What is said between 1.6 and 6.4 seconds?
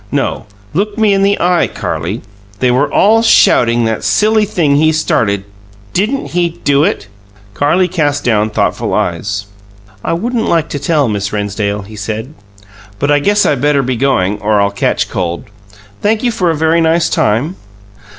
Carlie! They were all shouting that silly thing he started. Didn't